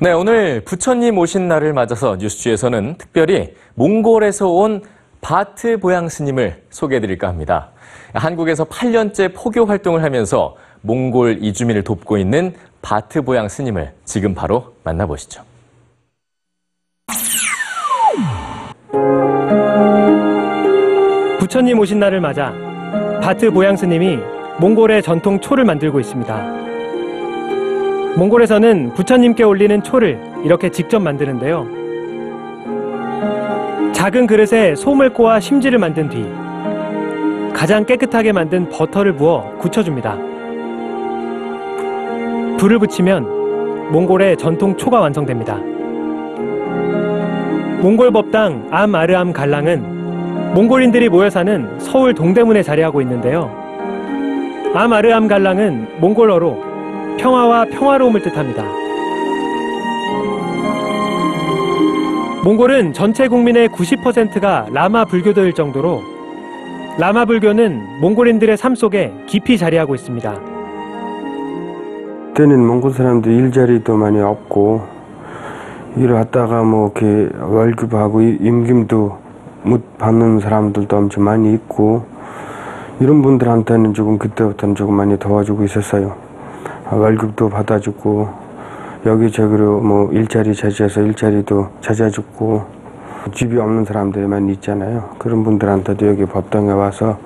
[0.00, 4.82] 네, 오늘 부처님 오신 날을 맞아서 뉴스주에서는 특별히 몽골에서 온
[5.20, 7.70] 바트 보양 스님을 소개해 드릴까 합니다.
[8.14, 15.42] 한국에서 8년째 포교 활동을 하면서 몽골 이주민을 돕고 있는 바트 보양 스님을 지금 바로 만나보시죠.
[21.40, 22.52] 부처님 오신 날을 맞아
[23.20, 24.20] 바트 보양 스님이
[24.60, 26.67] 몽골의 전통 초를 만들고 있습니다.
[28.18, 31.68] 몽골에서는 부처님께 올리는 초를 이렇게 직접 만드는데요.
[33.92, 36.26] 작은 그릇에 소물고와 심지를 만든 뒤
[37.54, 40.16] 가장 깨끗하게 만든 버터를 부어 굳혀줍니다.
[42.58, 45.56] 불을 붙이면 몽골의 전통 초가 완성됩니다.
[47.80, 53.48] 몽골 법당 암 아르암 갈랑은 몽골인들이 모여 사는 서울 동대문에 자리하고 있는데요.
[54.74, 56.67] 아마르암 갈랑은 몽골어로
[57.18, 58.64] 평화와 평화로움을 뜻합니다.
[62.44, 66.00] 몽골은 전체 국민의 90%가 라마 불교도일 정도로
[66.98, 70.34] 라마 불교는 몽골인들의 삶 속에 깊이 자리하고 있습니다.
[72.28, 74.82] 그때는 몽골 사람들 일자리도 많이 없고
[75.96, 79.18] 일하다가 뭐 이렇게 월급하고 이- 임금도
[79.64, 82.04] 못 받는 사람들도 엄청 많이 있고
[83.00, 86.14] 이런 분들한테는 조금 그때부터는 조금 많이 도와주고 있었어요.
[86.90, 88.28] 아, 월급도 받아주고
[89.04, 92.78] 여기저기로 뭐 일자리 찾아서 일자리도 찾아주고
[93.34, 95.10] 집이 없는 사람들이 많이 있잖아요.
[95.18, 97.18] 그런 분들한테도 여기 법당에 와서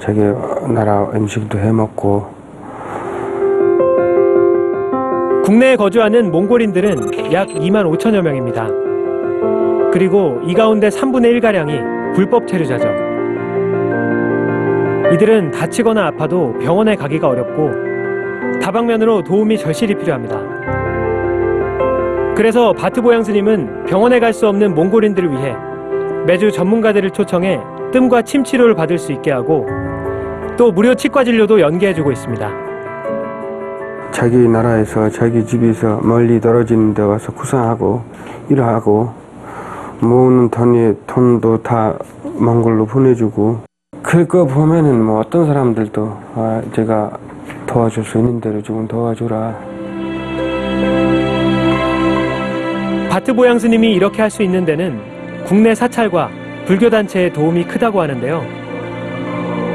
[0.00, 0.20] 자기
[0.68, 2.26] 나라 음식도 해 먹고
[5.44, 8.68] 국내에 거주하는 몽골인들은 약 2만 5천여 명입니다.
[9.92, 12.86] 그리고 이 가운데 3분의 1가량이 불법 체류자죠.
[15.14, 17.85] 이들은 다치거나 아파도 병원에 가기가 어렵고
[18.60, 20.40] 다방면으로 도움이 절실히 필요합니다.
[22.36, 25.56] 그래서 바트 보양 스님은 병원에 갈 수 없는 몽골인들을 위해
[26.26, 27.60] 매주 전문가들을 초청해
[27.92, 29.66] 뜸과 침 치료를 받을 수 있게 하고
[30.56, 32.50] 또 무료 치과 진료도 연계해주고 있습니다.
[34.10, 38.02] 자기 나라에서 자기 집에서 멀리 떨어지는 데 와서 구상하고
[38.48, 39.10] 일하고
[40.00, 41.94] 모으는 돈이 돈도 다
[42.38, 43.60] 몽골로 보내주고
[44.02, 47.10] 그거 보면은 뭐 어떤 사람들도 아, 제가
[47.76, 49.54] 도와줄 수 있는 대로 조금 도와주라
[53.10, 54.98] 바트 보양 스님이 이렇게 할 수 있는 데는
[55.44, 56.30] 국내 사찰과
[56.64, 58.42] 불교 단체의 도움이 크다고 하는데요.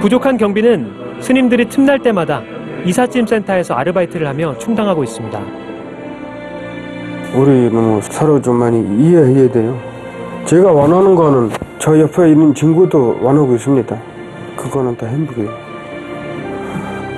[0.00, 2.42] 부족한 경비는 스님들이 틈날 때마다
[2.84, 5.40] 이삿짐 센터에서 아르바이트를 하며 충당하고 있습니다.
[7.34, 9.78] 우리 뭐 서로 좀 많이 이해해야 돼요
[10.44, 13.94] 제가 원하는 거는 저 옆에 있는 친구도 원하고 있습니다
[14.56, 15.65] 그거는 다 행복이에요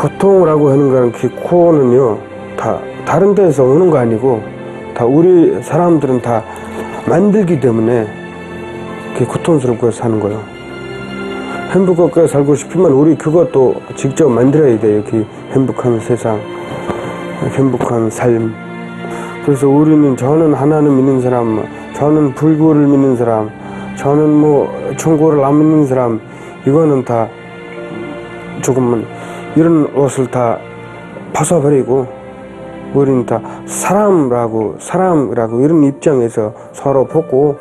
[0.00, 2.18] 고통이라고 하는 거는 그 코어는요
[2.56, 4.42] 다 다른 데서 오는 거 아니고
[4.94, 6.42] 다 우리 사람들은 다
[7.06, 8.06] 만들기 때문에
[9.18, 10.40] 그 고통스럽게 사는 거예요.
[11.72, 15.02] 행복하게 살고 싶으면 우리 그것도 직접 만들어야 돼요.
[15.06, 16.40] 그 행복한 세상
[17.54, 18.54] 행복한 삶.
[19.44, 21.62] 그래서 우리는 저는 하나님 믿는 사람,
[21.94, 23.50] 저는 불교를 믿는 사람,
[23.96, 26.20] 저는 뭐 천국을 안 믿는 사람,
[26.66, 27.28] 이거는 다
[28.62, 29.04] 조금은
[29.56, 30.58] 이런 옷을 다
[31.32, 32.06] 벗어버리고
[32.94, 37.56] 우리는 다 사람이라고 사람이라고 이런 입장에서 서로 보고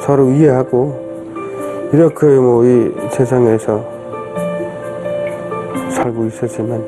[0.00, 3.84] 서로 이해하고 이렇게 뭐 이 세상에서
[5.90, 6.86] 살고 있었으면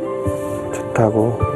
[0.73, 1.54] 좋다고